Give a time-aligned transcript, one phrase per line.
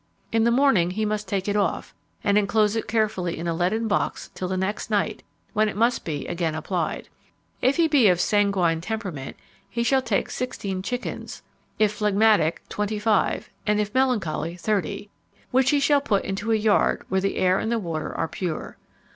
[0.31, 1.93] In the morning, he must take it off,
[2.23, 5.21] and enclose it carefully in a leaden box till the next night,
[5.53, 7.07] when it must be again applied.
[7.61, 9.37] If he be of a sanguine temperament,
[9.69, 11.43] he shall take sixteen chickens;
[11.77, 15.11] if phlegmatic, twenty five; and if melancholy, thirty,
[15.51, 18.77] which he shall put into a yard where the air and the water are pure.